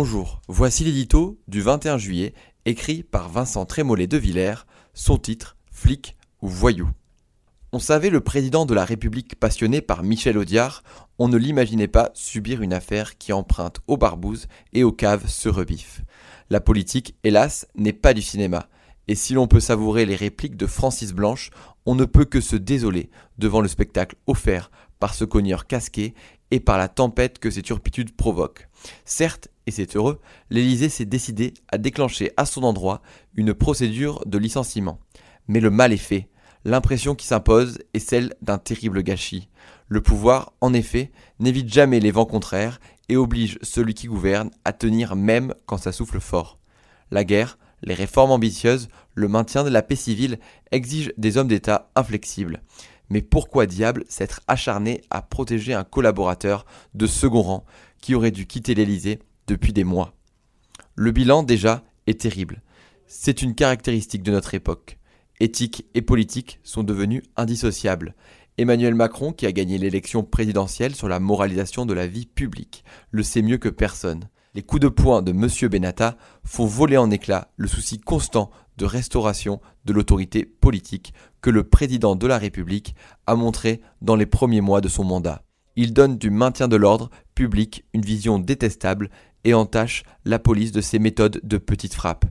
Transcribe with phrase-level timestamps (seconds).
[0.00, 2.32] Bonjour, voici l'édito du 21 juillet,
[2.66, 4.64] écrit par Vincent Trémollet de Villers,
[4.94, 6.88] son titre Flic ou voyou.
[7.72, 10.84] On savait le président de la République passionné par Michel Audiard,
[11.18, 15.48] on ne l'imaginait pas subir une affaire qui emprunte aux barbouzes et aux caves ce
[15.48, 16.02] rebif.
[16.48, 18.68] La politique, hélas, n'est pas du cinéma,
[19.08, 21.50] et si l'on peut savourer les répliques de Francis Blanche,
[21.86, 24.70] on ne peut que se désoler devant le spectacle offert
[25.00, 26.14] par ce cogneur casqué
[26.50, 28.68] et par la tempête que ces turpitudes provoquent.
[29.04, 30.20] Certes, et c'est heureux,
[30.50, 33.02] l'Élysée s'est décidé à déclencher à son endroit
[33.34, 34.98] une procédure de licenciement.
[35.46, 36.28] Mais le mal est fait.
[36.64, 39.48] L'impression qui s'impose est celle d'un terrible gâchis.
[39.88, 44.72] Le pouvoir, en effet, n'évite jamais les vents contraires et oblige celui qui gouverne à
[44.72, 46.58] tenir même quand ça souffle fort.
[47.10, 50.38] La guerre, les réformes ambitieuses, le maintien de la paix civile
[50.72, 52.62] exigent des hommes d'État inflexibles.
[53.10, 57.66] Mais pourquoi diable s'être acharné à protéger un collaborateur de second rang
[58.00, 60.14] qui aurait dû quitter l'Élysée depuis des mois?
[60.94, 62.62] Le bilan déjà est terrible.
[63.06, 64.98] C'est une caractéristique de notre époque.
[65.40, 68.14] Éthique et politique sont devenus indissociables.
[68.58, 73.22] Emmanuel Macron, qui a gagné l'élection présidentielle sur la moralisation de la vie publique, le
[73.22, 74.28] sait mieux que personne.
[74.58, 75.48] Les coups de poing de M.
[75.70, 81.62] Benata font voler en éclats le souci constant de restauration de l'autorité politique que le
[81.62, 82.96] président de la République
[83.28, 85.44] a montré dans les premiers mois de son mandat.
[85.76, 89.10] Il donne du maintien de l'ordre public une vision détestable
[89.44, 92.24] et entache la police de ses méthodes de petite frappe.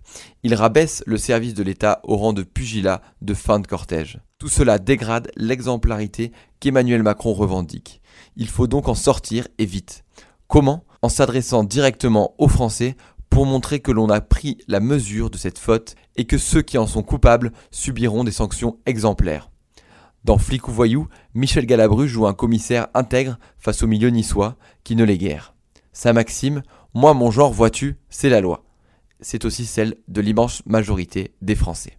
[0.43, 4.19] Il rabaisse le service de l'État au rang de pugilat de fin de cortège.
[4.37, 8.01] Tout cela dégrade l'exemplarité qu'Emmanuel Macron revendique.
[8.35, 10.03] Il faut donc en sortir et vite.
[10.49, 10.83] Comment?
[11.09, 12.95] S'adressant directement aux Français
[13.29, 16.77] pour montrer que l'on a pris la mesure de cette faute et que ceux qui
[16.77, 19.49] en sont coupables subiront des sanctions exemplaires.
[20.23, 24.95] Dans Flic ou Voyou, Michel Galabru joue un commissaire intègre face au milieu niçois qui
[24.95, 25.53] ne l'est guère.
[25.93, 26.63] Sa maxime,
[26.93, 28.63] moi mon genre vois-tu, c'est la loi.
[29.21, 31.97] C'est aussi celle de l'immense majorité des Français.